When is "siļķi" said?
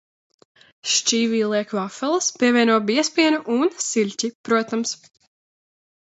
3.89-4.31